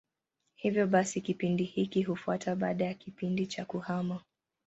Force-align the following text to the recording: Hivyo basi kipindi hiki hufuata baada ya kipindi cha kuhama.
Hivyo 0.55 0.87
basi 0.87 1.21
kipindi 1.21 1.63
hiki 1.63 2.03
hufuata 2.03 2.55
baada 2.55 2.85
ya 2.85 2.93
kipindi 2.93 3.47
cha 3.47 3.65
kuhama. 3.65 4.19